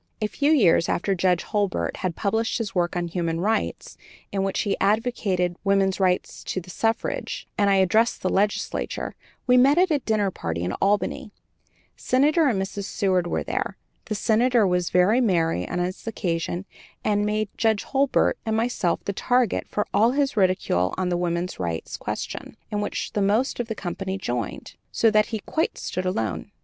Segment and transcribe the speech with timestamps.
[0.19, 3.97] A few years after Judge Hurlbert had published his work on "Human Rights,"
[4.31, 9.13] in which he advocated woman's right to the suffrage, and I had addressed the legislature,
[9.45, 11.29] we met at a dinner party in Albany.
[11.95, 12.85] Senator and Mrs.
[12.85, 13.77] Seward were there.
[14.05, 16.65] The Senator was very merry on that occasion
[17.03, 21.59] and made Judge Hurlbert and myself the target for all his ridicule on the woman's
[21.59, 25.97] rights question, in which the most of the company joined, so that we stood quite
[26.07, 26.49] alone.